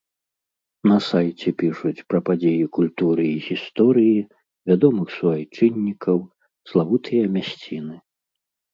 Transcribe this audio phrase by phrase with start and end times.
[0.91, 4.17] На сайце пішуць пра падзеі культуры і гісторыі,
[4.73, 6.17] вядомых суайчыннікаў,
[6.75, 7.95] славутыя мясціны.